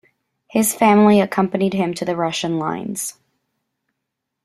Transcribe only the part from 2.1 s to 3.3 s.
Russian lines.